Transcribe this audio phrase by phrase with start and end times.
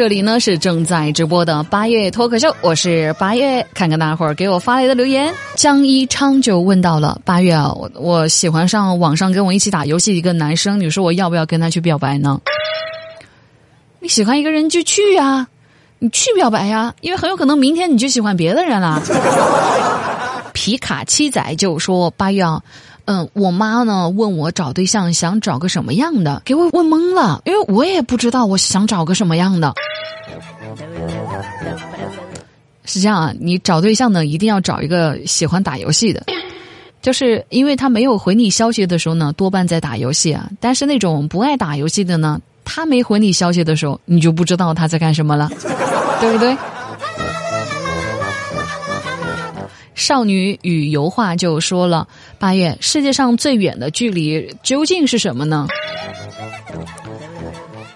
[0.00, 3.62] 这里呢是正在直播的八月脱口秀，我是八月。
[3.74, 12.40] 看看大伙儿给我发来的留言，江一昌就问到了：八月啊，我我喜欢上网上跟我一起打游戏的一个男生，你说我要不要跟他去表白呢？
[14.00, 15.46] 你喜欢一个人就去啊，
[15.98, 19.02] 你去表白呀，因为很有可能明天你就喜欢别的人了。
[20.54, 22.62] 皮卡七仔就说：八月啊。
[23.10, 29.74] 嗯，我妈呢问我找对象想找个什么样的，给我问懵了，因为我也不知道我想找个什么样的。
[32.84, 36.24] 是这样啊，你找对象呢一定要找一个喜欢打游戏的，
[37.02, 40.48] 就是因为他没有回你消息的时候呢，多半在打游戏啊。
[40.60, 45.50] 但是那种不爱打游戏的呢，他没回你消息的时候，你就不知道他在干什么了，
[46.20, 46.56] 对不对？
[49.94, 52.08] 少女与油画就说了
[52.38, 55.66] ：“八月，世界上最远的距离究竟是什么呢？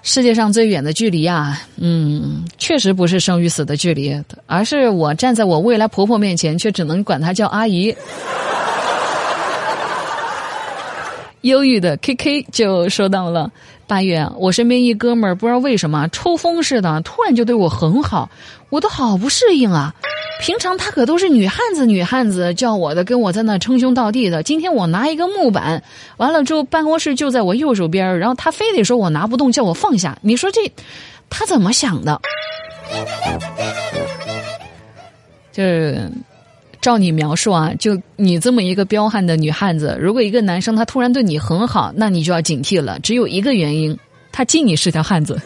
[0.02, 7.96] 世界上最远的距离啊，嗯，确实不是生与死的距离，而是我站在我未来婆婆面前，却只能管她叫阿姨。
[11.40, 13.50] ”忧郁的 K K 就说到了
[13.86, 18.28] ：“八月，我身边一哥们儿不知道为什么抽风似的，突然就对我很好，
[18.68, 19.94] 我都好不适应啊。”
[20.40, 24.42] 平常他可都是女汉子，女汉子叫我的，跟我在那称兄道弟的。
[24.42, 25.82] 今天我拿一个木板，
[26.18, 30.18] 完了之后办公室就在我右手边然后他非得说我拿不动，叫我放下。
[30.20, 30.70] 你说这
[31.30, 32.20] 他怎么想的？
[35.50, 36.10] 就是
[36.80, 42.98] 照你描述啊，就你这么一个彪悍的女汉子，如果一个男生他突然对你很好，那你就要警惕了。
[43.00, 43.96] 只有一个原因，
[44.30, 45.40] 他敬你是条汉子。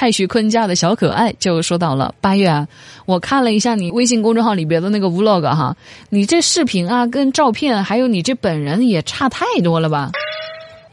[0.00, 2.66] 蔡徐坤家的小可爱就说到了八月啊，
[3.04, 5.76] 我看了一下你微信公众号里边的那个 vlog 哈，
[6.08, 10.10] 你这视频啊跟照片还有你这本人也差太多了吧？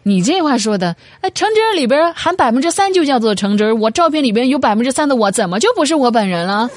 [0.03, 6.69] 你这话说的，哎，橙汁里边含百分之三就叫做橙汁我照片里边有百分之三的我，怎么就不是我本人了？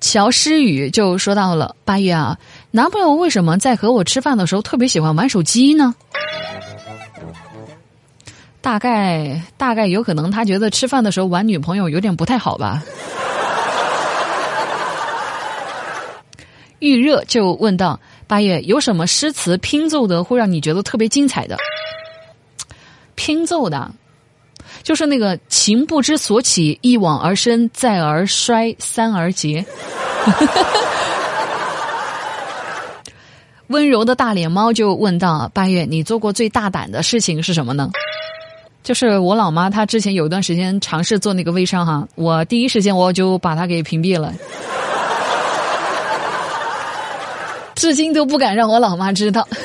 [0.00, 2.38] 乔诗雨就说到了八月啊，
[2.72, 5.94] 男朋友为什么在和我吃饭的时候特别喜欢玩手机呢？
[8.66, 12.82] 大概大概有可能，他觉得吃饭的时候玩女朋友有点不太好吧。
[16.80, 21.56] 预热就问道：“八月有什么诗词拼奏的会让你觉得特别精彩的？
[23.14, 23.88] 拼奏的，
[24.82, 29.64] 就是那个情不知所起，一往而深，再而衰，三而竭。
[33.68, 37.88] 温柔的大脸猫就问道：“八月，你做过最大胆的事情是什么呢？”
[38.86, 44.32] 就是我老妈，她之前有一段时间尝试做那个微商哈，我第一时间我就把她给屏蔽了，
[47.74, 49.44] 至今都不敢让我老妈知道。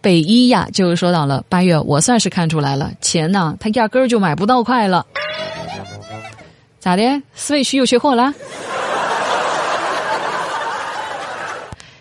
[0.00, 5.04] 北一呀，就说到了八月，我算是看出来了，钱呢，他压根儿就买不到快了，
[6.78, 7.02] 咋的
[7.36, 8.32] ？Switch 又缺货了？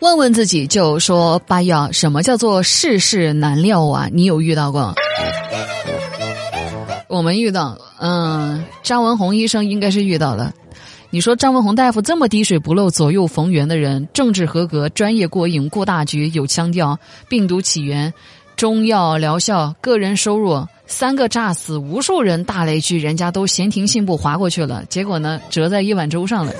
[0.01, 4.09] 问问自己，就说八月，什么叫做世事难料啊？
[4.11, 4.95] 你有遇到过？
[7.07, 10.51] 我们遇到，嗯，张文宏医生应该是遇到了。
[11.11, 16.97] 你说张文宏大夫这么滴水不漏、左右逢源的人，政治合格、专业过硬、过大局、有腔调，
[17.29, 18.11] 病毒起源、
[18.55, 26.51] 中药疗效、个人收入，三个炸死无数人大雷区，人家都闲庭信步划过去了，结果呢，折在一碗粥上了。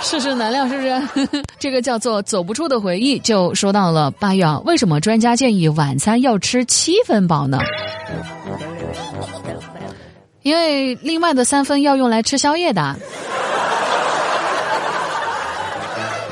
[0.00, 1.42] 世事难料，是不是？
[1.58, 4.60] 这个叫做走不出的回忆，就说到了八月啊。
[4.64, 7.58] 为什么专家建议晚餐要吃七分饱呢？
[10.42, 12.96] 因为另外的三分要用来吃宵夜的。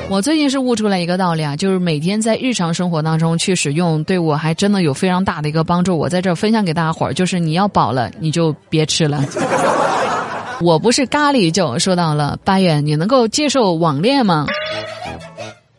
[0.09, 5.97] 我最近是悟出来一个道理啊，就是每天在日常生活当中去使用，对我还真的有非常大的一个帮助。
[5.97, 9.21] 我在这儿分享给大家伙儿，就是你要饱了，你就别吃了。
[10.61, 14.47] 我不是咖喱，就说到了八月，你能够接受网恋吗？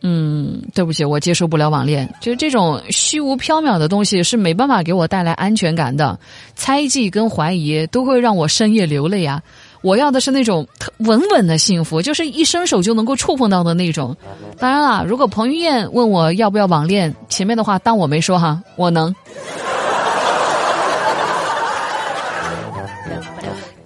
[0.01, 2.09] 嗯，对不起，我接受不了网恋。
[2.21, 6.17] 就是这种虚无缥缈的东西是没办法给我带来安全感的，
[6.55, 9.41] 猜忌跟怀疑都会让我深夜流泪啊！
[9.81, 10.65] 我要的是那种
[10.99, 14.15] 稳稳的幸福，就是一伸手就能够触碰到的那种。
[14.57, 19.13] 当然了，如果彭于晏问我要不要网恋，前面的话当我没说哈，我能。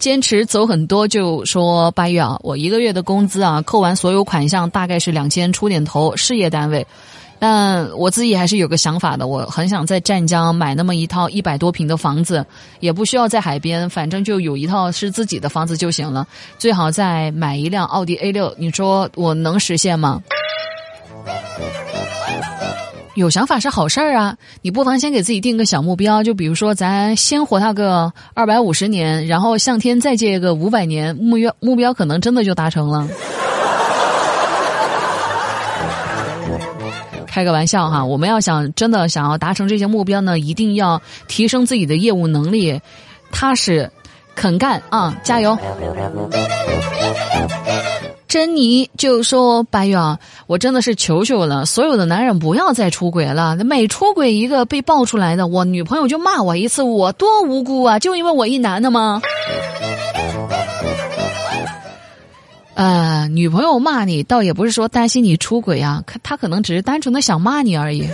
[0.03, 6.13] 坚持走很多，就说八月啊，我一个月的工资啊，扣完所有款项大概是两千出点头。
[6.17, 6.85] 事业单位，
[7.39, 12.45] 但我自己还是有个想法的，我很想在湛江买那么一套一百多平的房子，
[12.81, 16.27] 也不需要在海边，反正就有一套是自己的房子就行了。
[16.57, 20.21] 最好再买一辆奥迪 A 六，你说我能实现吗？
[23.15, 24.35] 有想法是好事儿啊！
[24.63, 33.07] 你不妨先给自己定个小目标，就比如说咱先活它个二百五十年，然后向天再借个五百年，目标目标可能真的就达成了。
[37.27, 42.81] 开个玩笑哈，我们要想真的想要达成这些目标呢，一定要提升自己的业务能力，
[43.31, 43.89] 踏实
[44.35, 45.55] 肯干啊，加油！
[48.33, 53.55] 珍妮就说：“白月啊，我真的是求求了，所有的男人不要再出轨了。
[53.57, 57.99] 每出轨一个被爆出来的，我女朋友就骂我一次，我多无辜啊！
[57.99, 59.21] 就因为我一男的吗？
[62.73, 68.09] 呃，女朋友骂你，倒也不是说担心你出轨啊，可她可能只是单纯的想骂你而已。”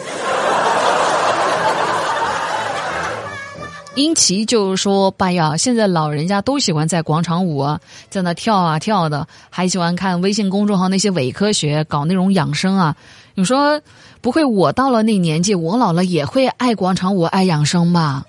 [3.95, 12.95] 英奇就是说：“爸呀，现在老人家都喜欢在广场舞啊，在那跳啊跳的，还喜欢看微信公众号那些伪科学，搞那种养生啊。
[13.33, 13.81] 你说，
[14.21, 18.23] 不会我到了那年纪，我老了也会爱广场舞、爱养生吧？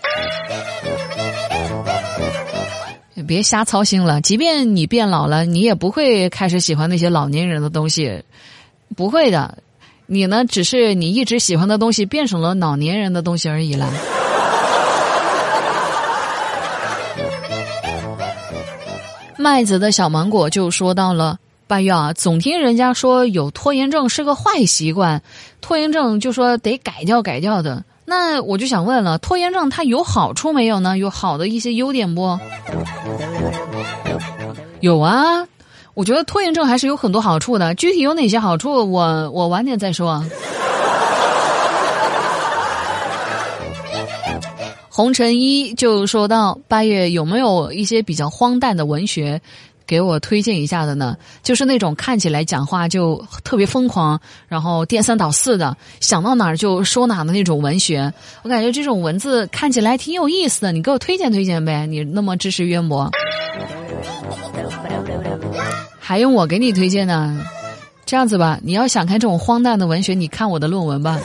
[3.29, 8.25] 别瞎操心了，即便你变老了，你也不会开始喜欢那些老年人的东西，
[8.97, 9.59] 不会的。
[10.07, 13.93] 你呢，只是你一直喜欢的东西变成了老年人的东西而已了。”
[19.41, 25.23] 麦子的小芒果就说到了：“八月啊，总听人家说有拖延症是个坏习惯，
[25.63, 27.83] 拖延症就说得改掉改掉的。
[28.05, 30.99] 那我就想问了，拖延症它有好处没有呢？
[30.99, 32.39] 有好的一些优点不？
[34.81, 35.47] 有啊，
[35.95, 37.75] 我觉得拖延症还是有很多好处的。
[37.75, 40.23] 具体有哪些好处，我我晚点再说。”
[44.93, 49.41] 红尘一就说到八月有没有一些比较荒诞的文学，
[49.87, 51.17] 给我推荐一下的呢？
[51.45, 58.13] 就是那种看起来讲话就特别疯狂，然后颠三倒四的，想到哪儿就说哪的那种文学。
[58.43, 61.87] 我感觉这种文字看起来挺有意思的，你给我推荐推荐呗？
[61.87, 63.09] 你那么知识渊博，
[66.01, 67.41] 还用我给你推荐呢？
[68.05, 71.17] 这样子吧，你要想看这种荒诞的文学，你看我的论文吧。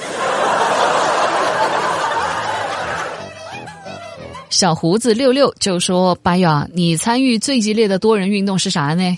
[4.56, 9.18] 小胡子六六就说：“八月，你参与最激烈的多人运动是啥呢？”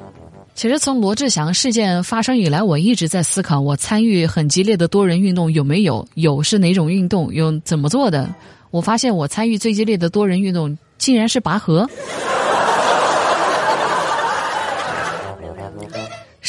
[0.56, 6.08] 其实从罗志祥事件发生以来，我一直在思考，我参与很激烈的多人运动有没有？
[6.14, 7.30] 有是哪种运动？
[7.34, 8.34] 有怎么做的？
[8.70, 11.86] 我发现我参与最激烈的多人运动竟然是拔河。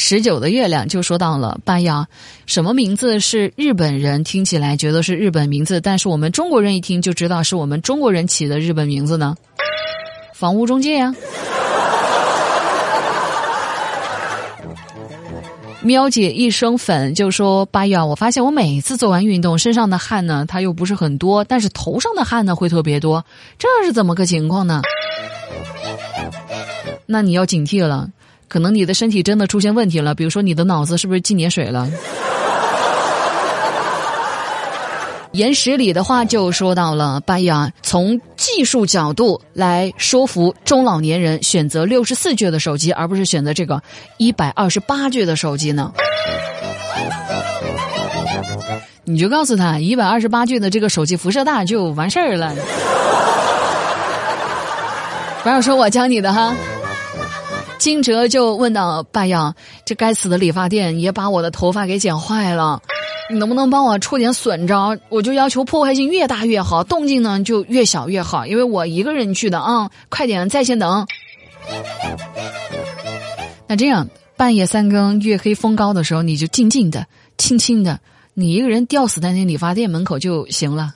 [0.00, 2.06] 十九的月亮就说到了八呀，
[2.46, 9.34] 什么名字是日本人听起来觉得是日本名字，但是我们中国人一听就知道是我们中国人起的日本名字呢？
[10.32, 11.12] 房屋中介呀。
[15.82, 23.24] 喵姐一生粉就说八呀，我发现我每次做完运动，身上的汗呢，它又不是很多，但是头上的汗呢会特别多，
[23.58, 24.80] 这是怎么个情况呢？
[27.04, 28.08] 那你要警惕了。
[28.48, 31.88] 可能你的身体真的出现问题了，比如说你的脑子是不是进点水了？
[35.32, 43.80] 岩石里的话就说到了，八呀，从技术角度来说服中老年人选择六十四 G 的手机，而不是选择这个
[44.16, 45.92] 一百二十八 G 的手机呢？
[49.04, 52.54] 你就告诉他，一百二十八 G 的这个手机辐射大就完事儿了。
[55.42, 56.54] 不要说我教你的哈。
[57.78, 59.54] 金哲就问到：“爸呀，
[59.84, 62.82] 这该死的理发店也把我的头发给剪坏了，
[63.30, 64.96] 你能不能帮我出点损招？
[65.08, 69.90] 我就要求破坏性越大越好，动静呢就越小越好，因为我一个人去的啊！
[70.10, 71.06] 快点，在线等。
[73.68, 77.06] 那这样半夜三更、月黑风高的时候，你就静静的、
[77.36, 78.00] 轻轻的，
[78.34, 80.92] 你一个人吊死在那理发店门口就行了。”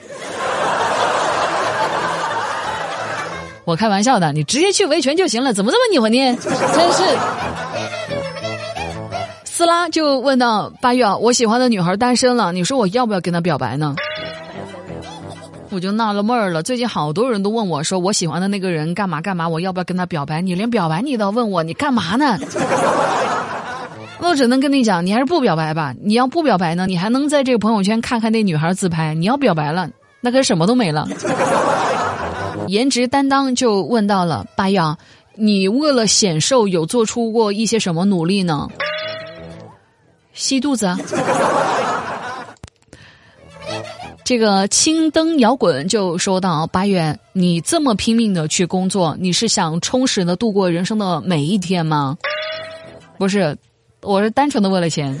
[3.65, 6.37] 我开玩笑的，你直接去维权就行了，怎么这么拧呢？
[6.37, 7.03] 真是。
[9.45, 13.95] 斯拉就问到八月，我喜欢的女孩单身了，你说我要不要跟她表白呢？
[15.69, 20.41] 我就纳了闷儿了，最近好多人都问我说，我喜欢的那个人干嘛干嘛，我要不要跟他表白？
[20.41, 22.37] 你连表白你都问我，你干嘛呢？
[24.19, 25.93] 我只能跟你讲，你还是不表白吧。
[26.01, 29.13] 你要不表白呢，你还能在这个朋友圈看看那女孩自拍。
[29.13, 29.89] 你要表白了，
[30.21, 31.07] 那可什么都没了。
[32.67, 34.97] 颜值担当就问到了八幺，
[35.35, 38.67] 你为了显瘦有做出过一些什么努力呢？
[40.33, 40.95] 吸肚子，
[44.23, 52.17] 这个青灯摇滚就说到：八月，你这么拼命的去工作，你是想充实的度过人生的每一天吗？
[53.17, 53.55] 不是，
[54.01, 55.19] 我是单纯的为了钱。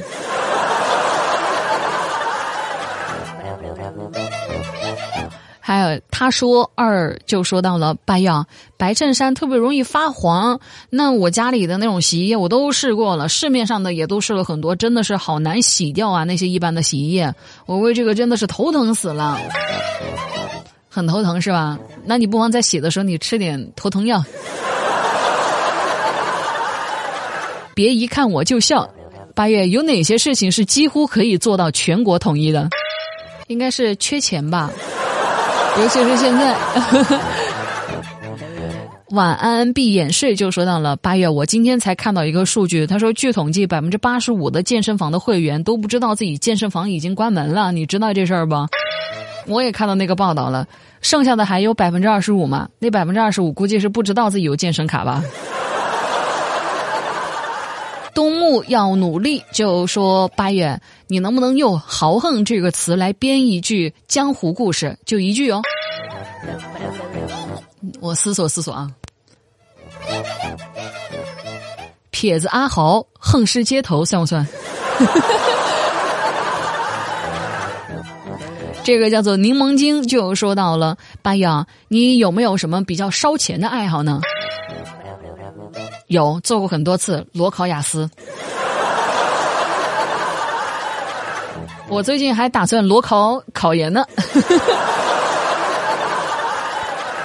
[5.65, 8.29] 还有他说二就说到了八月，
[8.75, 10.59] 白衬衫特别容易发黄。
[10.89, 16.25] 那我家里的那种洗衣液我都试过了，市面上的也都试了很多，真的是好难洗掉啊！
[16.25, 17.33] 那些一般的洗衣液，
[17.65, 19.39] 我为这个真的是头疼死了，
[20.89, 21.79] 很头疼是吧？
[22.03, 24.21] 那你不妨在洗的时候你吃点头疼药，
[27.73, 28.89] 别一看我就笑。
[29.33, 32.69] 八月有哪些事情是几乎可以做到全国统一的？
[33.47, 34.69] 应该是缺钱吧。
[35.79, 36.55] 尤其是现在，
[39.09, 41.27] 晚安闭眼睡就说到了八月。
[41.27, 47.71] 我今天才看到一个数据，他说据统计，百分之八十五的健身房的会员都不知道自己健身房已经关门了。
[47.71, 48.55] 你知道这事儿不？
[49.47, 50.67] 我也看到那个报道了。
[51.01, 52.69] 剩下的还有百分之二十五嘛？
[52.79, 55.21] 那百分之二十五估计是不知道自己有健身卡吧。
[58.13, 64.97] 东木要努力，就说八月，你能不能用“豪横”这个词来编一句江湖故事？
[65.05, 65.61] 就一句哦。
[67.99, 68.89] 我思索思索啊。
[72.11, 74.47] 撇子阿豪横尸街头算不算？
[78.83, 84.21] 这个叫做柠檬精，就说到了八月啊，你有没有什么比较烧钱的爱好呢？
[86.07, 88.09] 有做过很多次裸考雅思，
[91.87, 94.05] 我最近还打算裸考考研呢。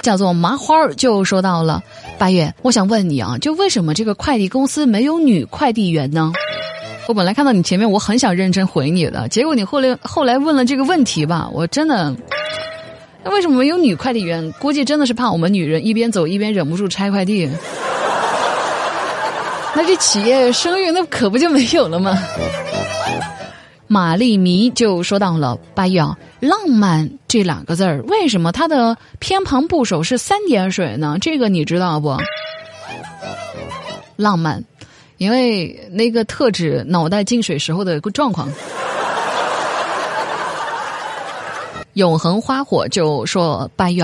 [0.01, 1.83] 叫做麻花儿就说到了
[2.17, 6.31] 八月，我想问你啊，就为什么这个快递公司没有女快递员呢？
[7.07, 12.15] 我本来看到你前面，我很想认真回你的，结果你后来后来问了这个问题吧，我真的，
[13.23, 14.51] 那为什么没有女快递员？
[14.53, 17.49] 估计真的是怕我们女人一边走一边忍不住拆快递。
[19.75, 22.17] 那这企业声誉那可不就没有了吗？
[23.87, 25.99] 玛丽迷就说到了八月
[26.39, 31.17] 浪漫这两个字儿，为什么它的偏旁部首是三点水呢？
[31.19, 32.15] 这个你知道不？
[34.15, 34.63] 浪漫，
[35.17, 38.47] 因为那个特指脑袋进水时候的一个状况。
[41.99, 44.03] 永恒花火就说八月。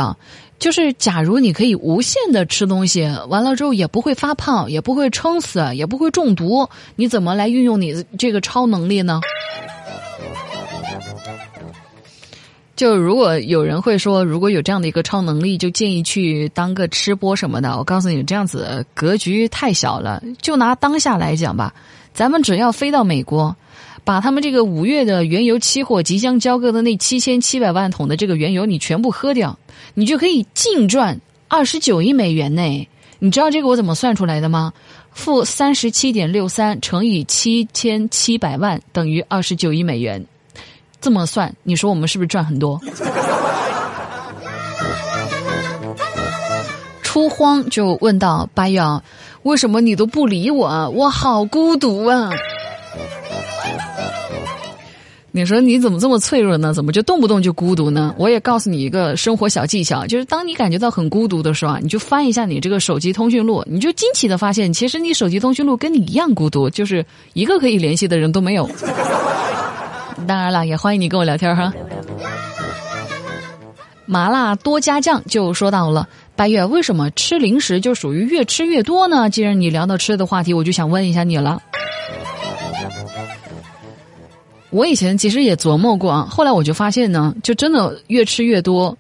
[0.57, 9.19] 就是，假如你可以无限的吃东西，完了之后也不会发胖，也不会撑死，也不会中毒，你怎么来运用你这个超能力呢？
[12.75, 17.77] 就如果有人会说，如果有这样的一个超能力，就建议去当个吃播什么的。
[17.77, 20.23] 我告诉你，这样子格局太小了。
[20.41, 21.73] 就拿当下来讲吧，
[22.13, 23.55] 咱们只要飞到美国。
[24.03, 29.57] 把他们这个五月的原油期货即将交割的那七千七百万桶的这个原油，你全部喝掉，
[29.93, 32.87] 你就可以净赚二十九亿美元呢。
[33.19, 34.73] 你知道这个我怎么算出来的吗？
[35.11, 40.23] 负三十七点六三乘以七千七百万等于二十九亿美元，
[40.99, 42.79] 这么算，你说我们是不是赚很多？
[47.01, 48.81] 出荒就问到八月，
[49.43, 50.89] 为什么你都不理我？
[50.89, 52.29] 我好孤独啊！
[55.35, 56.73] 你说你怎么这么脆弱呢？
[56.73, 58.15] 怎么就动不动就孤独呢？
[58.17, 68.65] 我也告诉你一个生活小技巧，就是当你感觉到很孤独的时候啊，你就翻一下你这个手机通讯录，你就惊奇的发现，其实你手机通讯录跟你一样孤独，就是一个可以联系的人都没有。
[70.25, 71.73] 当然了，也欢迎你跟我聊天哈。
[74.05, 79.29] 麻辣多加酱就说到了八月，为什么吃零食就属于越吃越多呢？
[79.29, 81.61] 既然你聊到吃的话题，我就想问一下你了。
[84.75, 88.97] 我以前其实也琢磨过啊，后来我就发现呢，就真的越吃越多。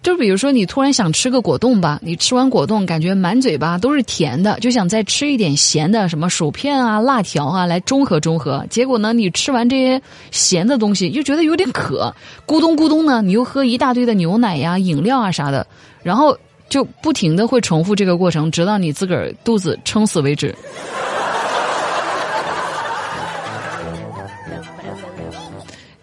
[0.00, 8.64] 就比如说，你突然想吃个果冻吧，你吃完果冻感觉满嘴巴都是甜的，就想再吃一点咸的，什么薯片啊、辣条啊，来中和中和。
[8.70, 12.14] 结果呢，你吃完这些咸的东西，又觉得有点渴，
[12.46, 15.66] 咕咚咕咚呢，你又喝一大堆的牛奶呀、饮料啊啥的，
[16.04, 20.54] 然后就不停的会重复这个过程，直到你自个儿肚子撑死为止。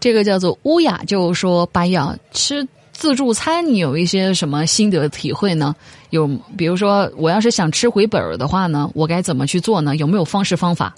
[0.04, 5.74] 这个叫做乌雅，就说白雅吃自助餐，你有一些什么心得体会呢？
[6.10, 9.96] 有，比如说我要是想吃回本儿的话呢，我该怎么去做呢？
[9.96, 10.94] 有没有方式方法？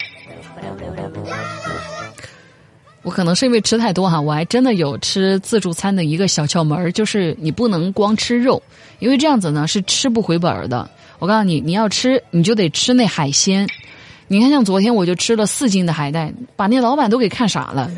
[3.04, 8.60] 我可能是因为吃太多哈，我还真的有吃自助餐的一个小窍门就是你不能光吃肉，
[8.98, 10.90] 因为这样子呢是吃不回本儿的。
[11.20, 13.70] 我告诉你，你要吃你就得吃那海鲜。
[14.28, 17.92] 你看，像昨天我就吃了四斤的海带，把那老板都给看傻了。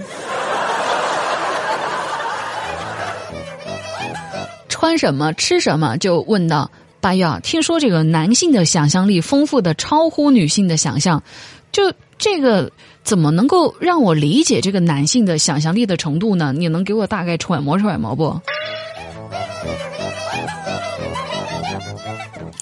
[4.70, 6.70] 穿什么吃什么，就问道
[7.00, 11.24] ：“八月，听说这个男性的想象力丰富的超乎女性的想象，
[11.72, 12.72] 就这个
[13.04, 16.54] 怎么能够让我理解这个男性的想象力的程度呢？
[16.56, 18.40] 你能给我大概揣摩揣摩不？”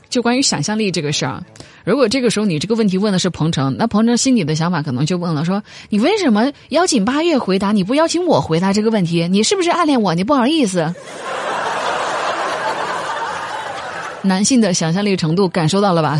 [0.09, 1.43] 就关于想象力这个事儿，
[1.83, 9.27] 如果这个时候你这个问题问的是彭程，那彭程心里的想法可能就问了：说你为什么邀请八月回答，你不邀请我回答这个问题？
[9.27, 10.15] 你是不是暗恋我？
[10.15, 10.95] 你不好意思。
[14.25, 16.19] 男性的想象力程度感受到了吧？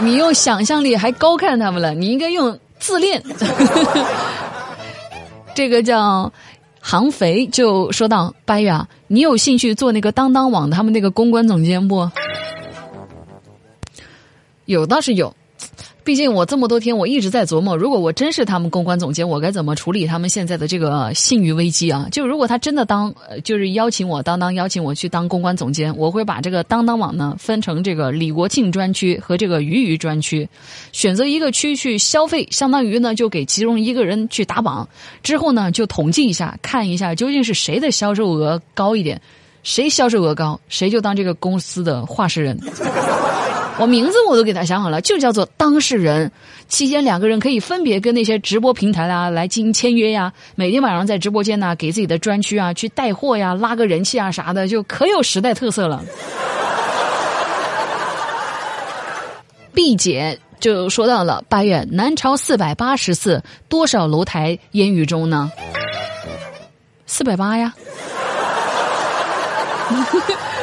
[0.00, 3.22] 你用想象力还高看他们了，你应该用自恋。
[5.54, 6.32] 这个叫。
[6.86, 12.10] 杭肥就说到：“八月啊，你有兴趣做那个当当网他们那个公关总监不？
[14.66, 15.34] 有倒是有。”
[16.04, 22.06] 毕竟我这么多天我一直在琢磨，如果我真是他们公关总监，我该怎么处理他们现在的这个信誉危机啊？
[22.12, 30.46] 就如果他真的当，就是邀请我当当邀请我去当公关总监，我会把这个当当网呢分成这个李国庆专区和这个鱼鱼专区，
[30.92, 34.86] 选择一个区去消费，相当于呢就给其中一个人去打榜，
[35.22, 39.18] 之后呢就统计一下，看一下究竟是谁的销售额高一点，
[39.62, 42.60] 谁销售额高，谁就当这个公司的话事人。
[43.78, 46.30] 我名字我都给他想好了，就叫做当事人。
[46.68, 56.02] 期间两个人可以分别跟那些直播平台啊来进行签约呀，每天晚上在直播间呢给自己的专区啊去带货呀，拉个人气啊啥的，就可有时代特色了。
[59.74, 65.50] 毕姐就说到了八月南朝四百八十寺，多少楼台烟雨中呢？
[67.06, 67.74] 四百八呀。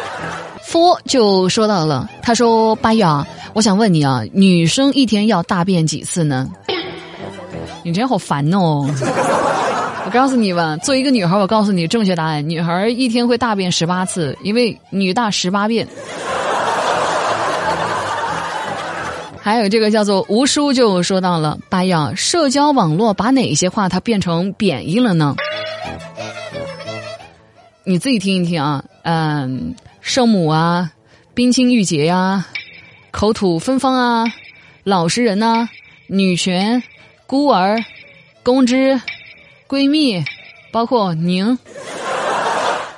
[0.72, 6.50] 佛就说到了，他说：“八月啊，我想问你啊，女生一天要大便几次呢？
[7.84, 8.88] 你真好烦哦！
[10.06, 15.86] 我告诉你吧，作为一个女孩，我告诉你正确答案：女孩一天会大便十八次，因为女大十八变。
[19.44, 25.36] 还有这个叫做吴叔就说到了，八月，社交网络把哪些话它变成贬义了呢？
[27.84, 30.92] 你自己听一听啊，嗯。”圣母啊，
[31.34, 32.46] 冰清玉洁呀，
[33.12, 34.26] 口吐芬芳啊，
[34.84, 35.70] 老实人呐，
[36.08, 36.84] 女权，
[37.28, 37.84] 孤儿，
[38.44, 39.00] 公知，
[39.70, 40.24] 闺蜜，
[40.72, 41.58] 包括您，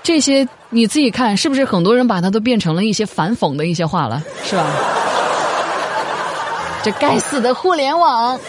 [0.02, 4.66] 这些你自己看，是不是很多人把它都变成了一些反讽的一些话了，是吧？
[6.84, 8.39] 这该死的互联网！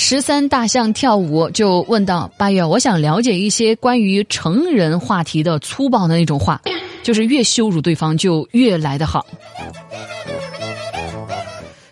[0.00, 6.62] 十三大象跳舞就问到八月，我想了解一些关于成人话题的粗暴的那种话，
[7.02, 9.26] 就是越羞辱对方就越来的好。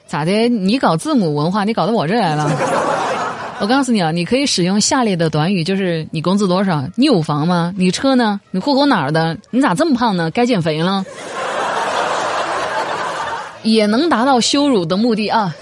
[0.06, 0.48] 咋的？
[0.48, 2.48] 你搞字母文化，你搞到我这来了？
[3.58, 6.84] 我告诉你啊，你可以使用下列的短语，就是你工资多少？
[6.94, 7.74] 你有房吗？
[7.76, 8.40] 你车呢？
[8.52, 9.36] 你户口哪儿的？
[9.50, 10.30] 你咋这么胖呢？
[10.30, 11.04] 该减肥了。
[13.64, 15.52] 也能达到羞辱的目的啊。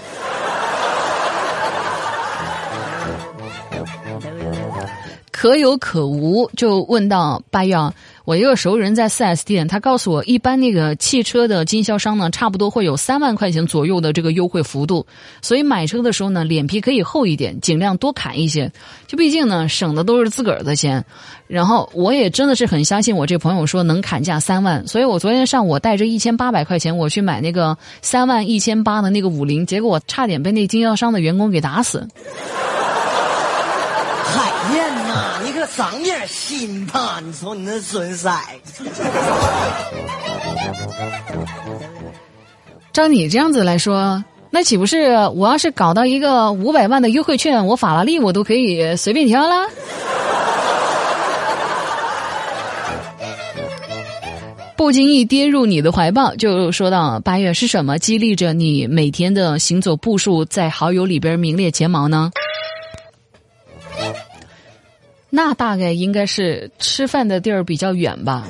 [5.45, 7.77] 可有可无，就问到八月，
[8.23, 15.05] 我一个熟人在四 S 店，他告诉我，一般那个汽车的经销商呢，差不多会有三万块钱左右的这个优惠幅度，
[15.43, 18.71] 所以买车的时候呢，脸皮可以厚一点，尽量多砍一些，
[19.05, 21.05] 就毕竟呢，省的都是自个儿的钱。
[21.45, 32.07] 然后我也真的是很相信我这朋友说能砍价三万，所以我昨天上午带着一千八百块钱我去买那个三万一千八的那个五菱，结果我差点被那经销商的员工给打死。
[34.27, 34.91] 海燕
[35.67, 37.21] 长点心吧！
[37.25, 38.29] 你瞅你那损色。
[42.93, 49.67] 照你这样子来说，那岂不是我要是搞到一个五百万的优惠券，我法拉利我都可以随便挑了？
[54.77, 62.31] 不经意跌入你的怀抱，就说到八月是什么激励着你每天的行走步数在好友里边名列前茅呢？
[65.29, 68.47] 那大概应该是吃饭的地儿比较远吧。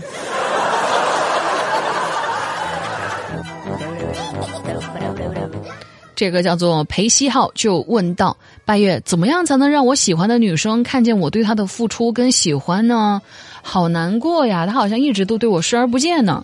[6.16, 13.22] 这个叫做裴希浩就问道：“八月怎么样才能让我喜欢的女生看见我对她的付出跟喜欢呢？
[13.62, 16.42] 好难过呀，她好像一直都对我视而不见呢。”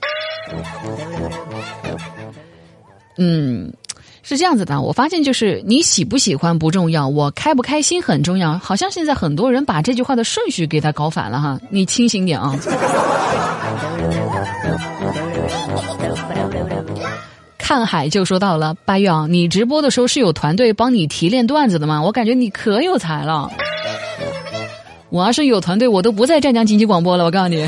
[3.18, 3.72] 嗯。
[4.24, 8.58] 是这样子的，我发现就是你喜不喜欢不重要，我开不开心很重要。
[8.60, 12.56] 好像现在很多人把这句话的顺序给他搞反了哈，你清醒点啊！
[17.58, 22.02] 看海就说到了八月啊，你直播的时候是有团队帮你提炼段子的吗？
[22.02, 23.50] 我感觉你可有才了。
[25.10, 27.26] 我要是有团队，我都不在湛江经济广播了。
[27.26, 27.68] 我告诉你，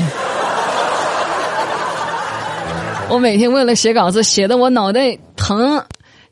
[3.10, 5.82] 我每天为了写稿子，写的我脑袋疼，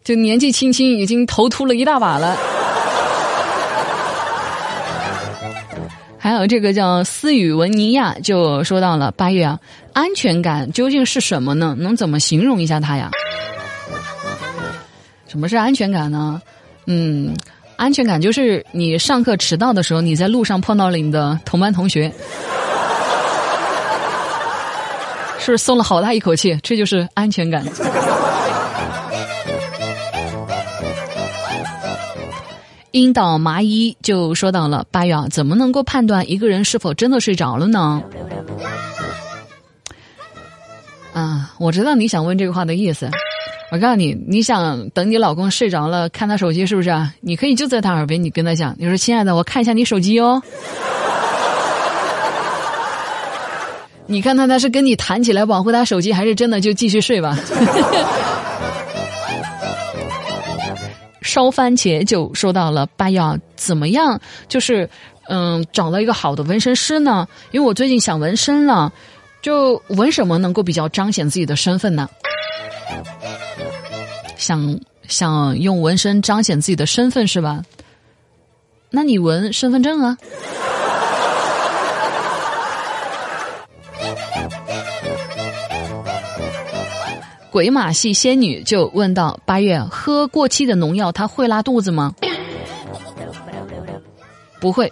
[0.05, 2.37] 就年纪轻轻已经头秃了一大把了。
[6.19, 9.59] 还有这个叫斯语文尼亚就说到了八月啊，
[9.93, 11.75] 安全感究竟是什么呢？
[11.79, 13.11] 能怎么形容一下它呀？
[15.27, 16.41] 什么是安全感呢？
[16.87, 17.35] 嗯，
[17.77, 22.13] 安全感就是你上课迟到的时候，你在路上碰到了你的同班同学，
[25.41, 26.57] 是不是松了好大一口气？
[26.63, 27.65] 这就是安全感。
[32.93, 38.03] 樱岛麻衣就说到了八月啊，怎么能够判断一个人是否真的睡着了呢？
[41.15, 43.11] 啊，我知道你想问这个话的意思。
[43.71, 47.15] 我告诉你，你想等你老公睡着了看他手机是不是啊？
[47.23, 50.43] 你可以就在他耳边，你跟他讲，你说亲爱的，我看一下你手机哦。
[54.05, 57.39] 你看他他是跟你谈起来保护他手机，还是真的就继续睡吧？
[61.23, 64.21] 烧番茄就说到了八幺怎么样？
[64.49, 64.89] 就是
[65.29, 67.27] 嗯，找到一个好的纹身师呢？
[67.53, 68.93] 因为我最近想纹身了，
[69.41, 72.09] 就纹什么能够比较彰显自己的身份呢？
[74.37, 77.63] 想想用纹身彰显自己的身份是吧？
[78.91, 80.19] 那你纹身份证啊？
[87.53, 92.15] 鬼马戏仙女就问到：八月喝过期的农药，它会拉肚子吗？
[94.59, 94.91] 不会，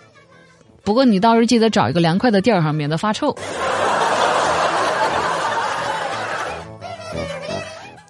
[0.83, 3.35] 不过你倒是记得找一个凉快的地儿哈，免得发臭。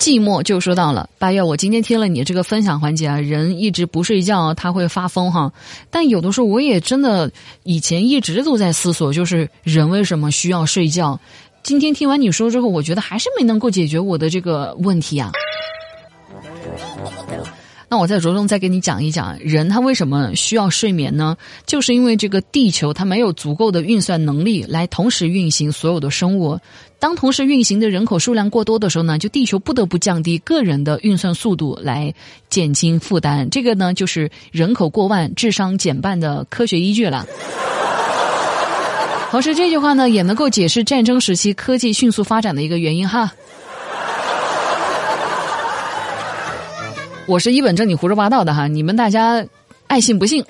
[0.01, 5.53] 寂寞就说到了八月，我今天听了你这个分享环节啊，人一直不睡觉他会发疯哈，
[5.91, 7.31] 但有的时候我也真的
[7.63, 11.21] 以前一直都在思索，就是人为什么需要睡觉。
[11.63, 15.31] 今天听完你说之后，我觉得还是没能够解决我的这个问题啊。
[17.93, 21.37] 那我再着重再给你讲一讲，人他为什么需要睡眠呢？
[21.67, 26.57] 就是因为这个地球它没有足够的运算能力来同时运行所有的生物。
[27.01, 32.15] 当同时运行的人口数量过多的时候呢，就地球不得不降低个人的运算速度来
[32.49, 33.51] 减轻负担。
[33.51, 37.27] 这个呢，就是人口过万智商减半的科学依据了。
[39.31, 43.31] 同时，这句话呢也能够解释战争时期科技迅速发展的一个原因哈。
[47.27, 49.47] 我是一本正经胡说八道的哈，你们大家
[49.87, 50.45] 爱信不信。